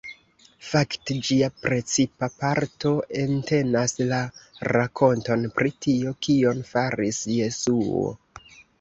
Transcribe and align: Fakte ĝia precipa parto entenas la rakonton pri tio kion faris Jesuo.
Fakte 0.69 1.17
ĝia 1.27 1.49
precipa 1.65 2.29
parto 2.45 2.95
entenas 3.25 3.95
la 4.15 4.23
rakonton 4.73 5.49
pri 5.61 5.77
tio 5.87 6.19
kion 6.29 6.67
faris 6.75 7.25
Jesuo. 7.39 8.07